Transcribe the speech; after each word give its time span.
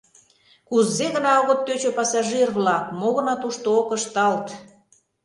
Кузе 0.67 1.05
гына 1.15 1.31
огыт 1.41 1.59
тӧчӧ 1.65 1.89
пассажир-влак, 1.97 2.85
мо 2.99 3.07
гына 3.17 3.33
тушто 3.41 3.67
ок 3.79 3.89
ышталт. 3.97 4.47